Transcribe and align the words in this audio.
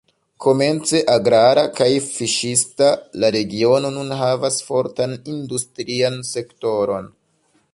Komence 0.43 1.01
agrara 1.15 1.65
kaj 1.79 1.89
fiŝista, 2.05 2.87
la 3.23 3.31
regiono 3.35 3.93
nun 3.99 4.09
havas 4.23 4.57
fortan 4.71 5.15
industrian 5.35 6.19
sektoron. 6.35 7.13